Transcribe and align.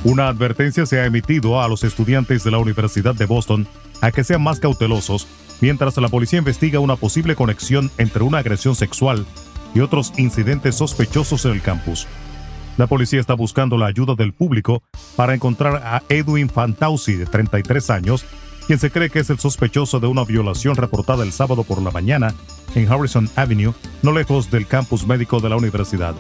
Una 0.04 0.28
advertencia 0.28 0.86
se 0.86 1.00
ha 1.00 1.06
emitido 1.06 1.60
a 1.62 1.68
los 1.68 1.84
estudiantes 1.84 2.44
de 2.44 2.52
la 2.52 2.60
Universidad 2.60 3.16
de 3.16 3.26
Boston 3.26 3.68
a 4.02 4.12
que 4.12 4.24
sean 4.24 4.44
más 4.44 4.60
cautelosos 4.60 5.28
mientras 5.62 5.98
la 5.98 6.10
policía 6.10 6.38
investiga 6.40 6.80
una 6.80 6.98
posible 6.98 7.36
conexión 7.36 7.90
entre 7.98 8.24
una 8.24 8.40
agresión 8.40 8.76
sexual 8.76 9.26
y 9.74 9.80
otros 9.80 10.12
incidentes 10.18 10.76
sospechosos 10.76 11.46
en 11.46 11.54
el 11.54 11.62
campus. 11.62 12.06
La 12.78 12.88
policía 12.88 13.20
está 13.20 13.36
buscando 13.36 13.78
la 13.78 13.86
ayuda 13.86 14.16
del 14.16 14.34
público 14.34 14.82
para 15.16 15.36
encontrar 15.36 15.76
a 15.86 16.02
Edwin 16.10 16.50
Fantausi, 16.50 17.14
de 17.14 17.28
33 17.28 17.90
años, 17.92 18.26
quien 18.66 18.80
se 18.80 18.90
cree 18.90 19.10
que 19.10 19.20
es 19.20 19.30
el 19.30 19.38
sospechoso 19.38 20.00
de 20.00 20.08
una 20.08 20.24
violación 20.24 20.76
reportada 20.76 21.24
el 21.24 21.32
sábado 21.32 21.64
por 21.64 21.82
la 21.82 21.92
mañana 21.92 22.34
en 22.74 22.92
Harrison 22.92 23.30
Avenue, 23.36 23.74
no 24.02 24.12
lejos 24.12 24.50
del 24.50 24.66
campus 24.66 25.06
médico 25.06 25.40
de 25.40 25.50
la 25.50 25.58
universidad. 25.58 26.16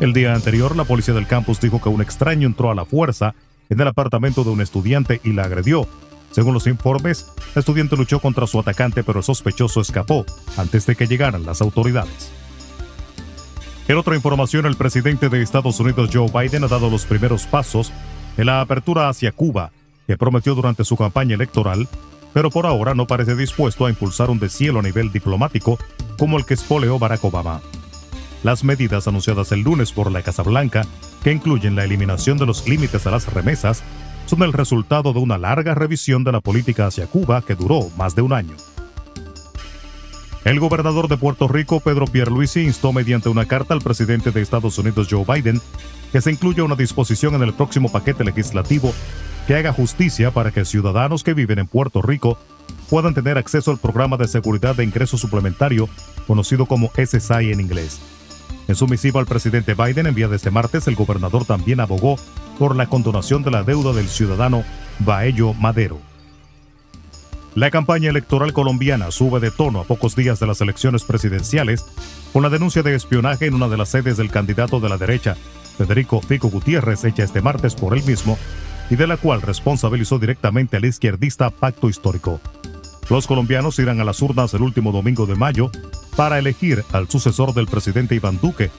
El 0.00 0.12
día 0.12 0.34
anterior, 0.34 0.74
la 0.74 0.84
policía 0.84 1.14
del 1.14 1.28
campus 1.28 1.60
dijo 1.60 1.80
que 1.80 1.88
un 1.88 2.02
extraño 2.02 2.48
entró 2.48 2.72
a 2.72 2.74
la 2.74 2.84
fuerza 2.84 3.34
en 3.68 3.80
el 3.80 3.86
apartamento 3.86 4.42
de 4.42 4.50
un 4.50 4.60
estudiante 4.60 5.20
y 5.22 5.32
la 5.32 5.44
agredió. 5.44 5.86
Según 6.32 6.54
los 6.54 6.66
informes, 6.66 7.26
el 7.54 7.60
estudiante 7.60 7.96
luchó 7.96 8.18
contra 8.18 8.48
su 8.48 8.58
atacante, 8.58 9.04
pero 9.04 9.20
el 9.20 9.24
sospechoso 9.24 9.80
escapó 9.80 10.26
antes 10.56 10.86
de 10.86 10.96
que 10.96 11.06
llegaran 11.06 11.46
las 11.46 11.60
autoridades. 11.60 12.32
En 13.86 13.98
otra 13.98 14.16
información, 14.16 14.64
el 14.64 14.76
presidente 14.76 15.28
de 15.28 15.42
Estados 15.42 15.78
Unidos 15.78 16.08
Joe 16.10 16.30
Biden 16.30 16.64
ha 16.64 16.68
dado 16.68 16.88
los 16.88 17.04
primeros 17.04 17.46
pasos 17.46 17.92
en 18.38 18.46
la 18.46 18.62
apertura 18.62 19.10
hacia 19.10 19.30
Cuba, 19.30 19.72
que 20.06 20.16
prometió 20.16 20.54
durante 20.54 20.84
su 20.84 20.96
campaña 20.96 21.34
electoral, 21.34 21.86
pero 22.32 22.50
por 22.50 22.66
ahora 22.66 22.94
no 22.94 23.06
parece 23.06 23.36
dispuesto 23.36 23.84
a 23.84 23.90
impulsar 23.90 24.30
un 24.30 24.38
deshielo 24.38 24.80
a 24.80 24.82
nivel 24.82 25.12
diplomático 25.12 25.78
como 26.18 26.38
el 26.38 26.46
que 26.46 26.54
espoleó 26.54 26.98
Barack 26.98 27.24
Obama. 27.24 27.60
Las 28.42 28.64
medidas 28.64 29.06
anunciadas 29.06 29.52
el 29.52 29.60
lunes 29.60 29.92
por 29.92 30.10
la 30.10 30.22
Casa 30.22 30.42
Blanca, 30.42 30.86
que 31.22 31.32
incluyen 31.32 31.76
la 31.76 31.84
eliminación 31.84 32.38
de 32.38 32.46
los 32.46 32.66
límites 32.66 33.06
a 33.06 33.10
las 33.10 33.32
remesas, 33.32 33.82
son 34.24 34.42
el 34.42 34.54
resultado 34.54 35.12
de 35.12 35.18
una 35.18 35.36
larga 35.36 35.74
revisión 35.74 36.24
de 36.24 36.32
la 36.32 36.40
política 36.40 36.86
hacia 36.86 37.06
Cuba 37.06 37.42
que 37.42 37.54
duró 37.54 37.90
más 37.98 38.14
de 38.14 38.22
un 38.22 38.32
año. 38.32 38.54
El 40.44 40.60
gobernador 40.60 41.08
de 41.08 41.16
Puerto 41.16 41.48
Rico, 41.48 41.80
Pedro 41.80 42.06
Pierluisi, 42.06 42.60
instó 42.60 42.92
mediante 42.92 43.30
una 43.30 43.46
carta 43.46 43.72
al 43.72 43.80
presidente 43.80 44.30
de 44.30 44.42
Estados 44.42 44.76
Unidos, 44.76 45.08
Joe 45.10 45.24
Biden, 45.24 45.58
que 46.12 46.20
se 46.20 46.30
incluya 46.30 46.64
una 46.64 46.76
disposición 46.76 47.34
en 47.34 47.42
el 47.42 47.54
próximo 47.54 47.90
paquete 47.90 48.24
legislativo 48.24 48.92
que 49.46 49.54
haga 49.54 49.72
justicia 49.72 50.32
para 50.32 50.50
que 50.50 50.66
ciudadanos 50.66 51.24
que 51.24 51.32
viven 51.32 51.60
en 51.60 51.66
Puerto 51.66 52.02
Rico 52.02 52.36
puedan 52.90 53.14
tener 53.14 53.38
acceso 53.38 53.70
al 53.70 53.78
programa 53.78 54.18
de 54.18 54.28
seguridad 54.28 54.76
de 54.76 54.84
ingreso 54.84 55.16
suplementario, 55.16 55.88
conocido 56.26 56.66
como 56.66 56.90
SSI 56.94 57.50
en 57.50 57.60
inglés. 57.60 57.98
En 58.68 58.74
su 58.74 58.86
misiva 58.86 59.20
al 59.20 59.26
presidente 59.26 59.72
Biden 59.72 60.06
enviada 60.06 60.36
este 60.36 60.50
martes, 60.50 60.86
el 60.88 60.94
gobernador 60.94 61.46
también 61.46 61.80
abogó 61.80 62.16
por 62.58 62.76
la 62.76 62.86
condonación 62.86 63.42
de 63.42 63.50
la 63.50 63.62
deuda 63.62 63.94
del 63.94 64.08
ciudadano 64.08 64.62
Baello 64.98 65.54
Madero. 65.54 66.13
La 67.54 67.70
campaña 67.70 68.10
electoral 68.10 68.52
colombiana 68.52 69.12
sube 69.12 69.38
de 69.38 69.52
tono 69.52 69.80
a 69.80 69.84
pocos 69.84 70.16
días 70.16 70.40
de 70.40 70.46
las 70.48 70.60
elecciones 70.60 71.04
presidenciales 71.04 71.84
con 72.32 72.42
la 72.42 72.48
denuncia 72.48 72.82
de 72.82 72.96
espionaje 72.96 73.46
en 73.46 73.54
una 73.54 73.68
de 73.68 73.76
las 73.76 73.90
sedes 73.90 74.16
del 74.16 74.30
candidato 74.30 74.80
de 74.80 74.88
la 74.88 74.98
derecha, 74.98 75.36
Federico 75.78 76.20
Fico 76.20 76.48
Gutiérrez, 76.48 77.04
hecha 77.04 77.22
este 77.22 77.42
martes 77.42 77.76
por 77.76 77.96
él 77.96 78.02
mismo, 78.02 78.36
y 78.90 78.96
de 78.96 79.06
la 79.06 79.16
cual 79.18 79.40
responsabilizó 79.40 80.18
directamente 80.18 80.76
al 80.76 80.84
izquierdista 80.84 81.50
Pacto 81.50 81.88
Histórico. 81.88 82.40
Los 83.08 83.28
colombianos 83.28 83.78
irán 83.78 84.00
a 84.00 84.04
las 84.04 84.20
urnas 84.20 84.52
el 84.54 84.62
último 84.62 84.90
domingo 84.90 85.26
de 85.26 85.36
mayo 85.36 85.70
para 86.16 86.40
elegir 86.40 86.84
al 86.92 87.08
sucesor 87.08 87.54
del 87.54 87.68
presidente 87.68 88.16
Iván 88.16 88.40
Duque, 88.42 88.72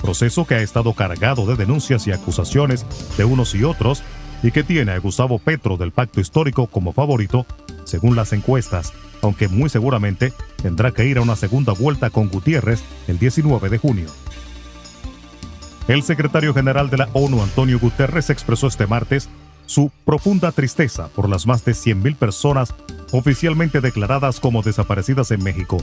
proceso 0.00 0.46
que 0.46 0.54
ha 0.54 0.62
estado 0.62 0.94
cargado 0.94 1.44
de 1.44 1.56
denuncias 1.56 2.06
y 2.06 2.12
acusaciones 2.12 2.86
de 3.18 3.24
unos 3.24 3.54
y 3.54 3.64
otros 3.64 4.02
y 4.42 4.52
que 4.52 4.64
tiene 4.64 4.92
a 4.92 4.98
Gustavo 4.98 5.38
Petro 5.38 5.76
del 5.76 5.92
Pacto 5.92 6.20
Histórico 6.20 6.66
como 6.66 6.92
favorito, 6.92 7.46
según 7.84 8.16
las 8.16 8.32
encuestas, 8.32 8.92
aunque 9.22 9.48
muy 9.48 9.68
seguramente 9.68 10.32
tendrá 10.60 10.92
que 10.92 11.06
ir 11.06 11.18
a 11.18 11.22
una 11.22 11.36
segunda 11.36 11.72
vuelta 11.72 12.10
con 12.10 12.28
Gutiérrez 12.28 12.82
el 13.08 13.18
19 13.18 13.68
de 13.68 13.78
junio. 13.78 14.08
El 15.88 16.02
secretario 16.02 16.54
general 16.54 16.90
de 16.90 16.98
la 16.98 17.08
ONU, 17.12 17.42
Antonio 17.42 17.78
Guterres, 17.78 18.30
expresó 18.30 18.68
este 18.68 18.86
martes 18.86 19.28
su 19.66 19.90
profunda 20.04 20.52
tristeza 20.52 21.08
por 21.08 21.28
las 21.28 21.46
más 21.46 21.64
de 21.64 21.72
100.000 21.72 22.16
personas 22.16 22.74
oficialmente 23.12 23.80
declaradas 23.80 24.40
como 24.40 24.62
desaparecidas 24.62 25.30
en 25.30 25.42
México, 25.42 25.78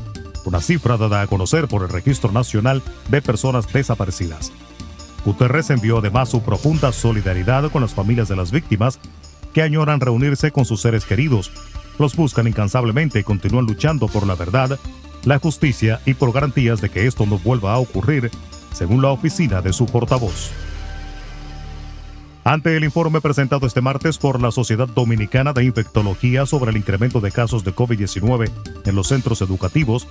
una 0.45 0.61
cifra 0.61 0.97
dada 0.97 1.21
a 1.21 1.27
conocer 1.27 1.67
por 1.67 1.83
el 1.83 1.89
Registro 1.89 2.31
Nacional 2.31 2.81
de 3.09 3.21
Personas 3.21 3.71
Desaparecidas. 3.71 4.51
Guterres 5.25 5.69
envió 5.69 5.97
además 5.99 6.29
su 6.29 6.41
profunda 6.41 6.91
solidaridad 6.91 7.69
con 7.71 7.81
las 7.81 7.93
familias 7.93 8.29
de 8.29 8.35
las 8.35 8.51
víctimas 8.51 8.99
que 9.53 9.61
añoran 9.61 9.99
reunirse 9.99 10.51
con 10.51 10.65
sus 10.65 10.81
seres 10.81 11.05
queridos, 11.05 11.51
los 11.99 12.15
buscan 12.15 12.47
incansablemente 12.47 13.19
y 13.19 13.23
continúan 13.23 13.65
luchando 13.65 14.07
por 14.07 14.25
la 14.25 14.35
verdad, 14.35 14.79
la 15.25 15.37
justicia 15.37 16.01
y 16.05 16.15
por 16.15 16.31
garantías 16.31 16.81
de 16.81 16.89
que 16.89 17.05
esto 17.05 17.25
no 17.25 17.37
vuelva 17.37 17.73
a 17.73 17.77
ocurrir, 17.77 18.31
según 18.73 19.01
la 19.01 19.09
oficina 19.09 19.61
de 19.61 19.73
su 19.73 19.85
portavoz. 19.85 20.51
Ante 22.43 22.75
el 22.75 22.83
informe 22.83 23.21
presentado 23.21 23.67
este 23.67 23.81
martes 23.81 24.17
por 24.17 24.41
la 24.41 24.51
Sociedad 24.51 24.87
Dominicana 24.87 25.53
de 25.53 25.65
Infectología 25.65 26.45
sobre 26.45 26.71
el 26.71 26.77
incremento 26.77 27.19
de 27.19 27.31
casos 27.31 27.63
de 27.63 27.75
COVID-19 27.75 28.49
en 28.85 28.95
los 28.95 29.07
centros 29.07 29.41
educativos, 29.41 30.07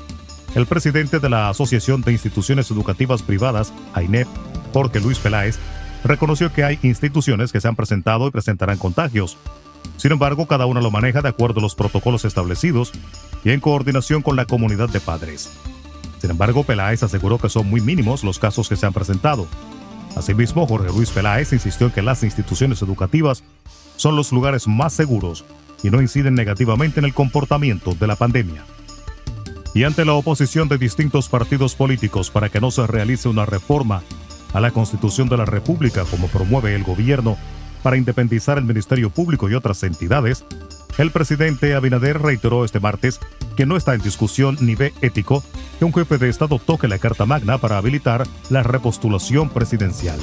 el 0.54 0.66
presidente 0.66 1.18
de 1.18 1.30
la 1.30 1.48
Asociación 1.48 2.02
de 2.02 2.12
Instituciones 2.12 2.70
Educativas 2.70 3.22
Privadas, 3.22 3.72
AINEP, 3.94 4.28
Jorge 4.72 5.00
Luis 5.00 5.18
Peláez, 5.18 5.58
reconoció 6.04 6.52
que 6.52 6.64
hay 6.64 6.78
instituciones 6.82 7.50
que 7.50 7.60
se 7.60 7.68
han 7.68 7.76
presentado 7.76 8.28
y 8.28 8.30
presentarán 8.30 8.78
contagios. 8.78 9.36
Sin 9.98 10.12
embargo, 10.12 10.46
cada 10.46 10.64
una 10.64 10.80
lo 10.80 10.92
maneja 10.92 11.22
de 11.22 11.28
acuerdo 11.28 11.58
a 11.58 11.62
los 11.62 11.74
protocolos 11.74 12.24
establecidos 12.24 12.92
y 13.44 13.50
en 13.50 13.60
coordinación 13.60 14.22
con 14.22 14.36
la 14.36 14.46
comunidad 14.46 14.88
de 14.88 15.00
padres. 15.00 15.50
Sin 16.20 16.30
embargo, 16.30 16.62
Peláez 16.62 17.02
aseguró 17.02 17.38
que 17.38 17.48
son 17.48 17.68
muy 17.68 17.80
mínimos 17.80 18.22
los 18.22 18.38
casos 18.38 18.68
que 18.68 18.76
se 18.76 18.86
han 18.86 18.92
presentado. 18.92 19.46
Asimismo, 20.16 20.66
Jorge 20.66 20.92
Luis 20.92 21.10
Peláez 21.10 21.52
insistió 21.52 21.88
en 21.88 21.92
que 21.92 22.02
las 22.02 22.22
instituciones 22.22 22.80
educativas 22.80 23.42
son 23.96 24.14
los 24.14 24.30
lugares 24.30 24.68
más 24.68 24.92
seguros 24.92 25.44
y 25.82 25.90
no 25.90 26.00
inciden 26.00 26.34
negativamente 26.34 27.00
en 27.00 27.04
el 27.04 27.14
comportamiento 27.14 27.94
de 27.94 28.06
la 28.06 28.14
pandemia. 28.14 28.64
Y 29.74 29.82
ante 29.82 30.04
la 30.04 30.14
oposición 30.14 30.68
de 30.68 30.78
distintos 30.78 31.28
partidos 31.28 31.74
políticos 31.74 32.30
para 32.30 32.48
que 32.48 32.60
no 32.60 32.70
se 32.70 32.86
realice 32.86 33.28
una 33.28 33.46
reforma 33.46 34.02
a 34.54 34.60
la 34.60 34.70
Constitución 34.70 35.28
de 35.28 35.36
la 35.36 35.44
República 35.44 36.04
como 36.04 36.28
promueve 36.28 36.74
el 36.74 36.84
gobierno 36.84 37.36
para 37.82 37.96
independizar 37.96 38.58
el 38.58 38.64
Ministerio 38.64 39.10
Público 39.10 39.48
y 39.48 39.54
otras 39.54 39.82
entidades, 39.82 40.44
el 40.98 41.10
presidente 41.10 41.74
Abinader 41.74 42.20
reiteró 42.20 42.64
este 42.64 42.80
martes 42.80 43.20
que 43.56 43.66
no 43.66 43.76
está 43.76 43.94
en 43.94 44.02
discusión 44.02 44.56
ni 44.60 44.74
ve 44.74 44.92
ético 45.00 45.44
que 45.78 45.84
un 45.84 45.94
jefe 45.94 46.18
de 46.18 46.28
Estado 46.28 46.58
toque 46.58 46.88
la 46.88 46.98
Carta 46.98 47.24
Magna 47.24 47.58
para 47.58 47.78
habilitar 47.78 48.26
la 48.50 48.62
repostulación 48.62 49.48
presidencial. 49.48 50.18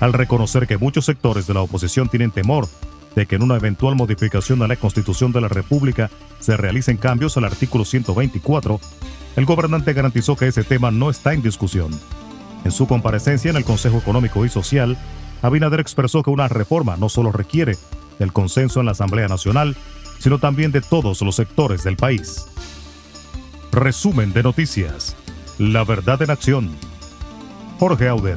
Al 0.00 0.12
reconocer 0.12 0.66
que 0.66 0.78
muchos 0.78 1.06
sectores 1.06 1.46
de 1.46 1.54
la 1.54 1.62
oposición 1.62 2.08
tienen 2.08 2.30
temor 2.30 2.68
de 3.14 3.26
que 3.26 3.36
en 3.36 3.42
una 3.42 3.56
eventual 3.56 3.94
modificación 3.94 4.62
a 4.62 4.68
la 4.68 4.76
Constitución 4.76 5.32
de 5.32 5.40
la 5.40 5.48
República 5.48 6.10
se 6.40 6.56
realicen 6.56 6.96
cambios 6.96 7.36
al 7.36 7.44
artículo 7.44 7.84
124, 7.84 8.80
el 9.36 9.44
gobernante 9.44 9.92
garantizó 9.92 10.36
que 10.36 10.48
ese 10.48 10.64
tema 10.64 10.90
no 10.90 11.08
está 11.08 11.32
en 11.32 11.42
discusión 11.42 11.92
en 12.64 12.72
su 12.72 12.86
comparecencia 12.86 13.50
en 13.50 13.56
el 13.56 13.64
Consejo 13.64 13.98
Económico 13.98 14.44
y 14.44 14.48
Social, 14.48 14.96
Abinader 15.42 15.80
expresó 15.80 16.22
que 16.22 16.30
una 16.30 16.48
reforma 16.48 16.96
no 16.96 17.08
solo 17.08 17.32
requiere 17.32 17.76
del 18.18 18.32
consenso 18.32 18.80
en 18.80 18.86
la 18.86 18.92
Asamblea 18.92 19.28
Nacional, 19.28 19.76
sino 20.18 20.38
también 20.38 20.70
de 20.72 20.80
todos 20.80 21.20
los 21.22 21.36
sectores 21.36 21.82
del 21.82 21.96
país. 21.96 22.46
Resumen 23.72 24.32
de 24.32 24.42
noticias. 24.44 25.16
La 25.58 25.84
verdad 25.84 26.22
en 26.22 26.30
acción. 26.30 26.70
Jorge 27.78 28.08
Auden. 28.08 28.36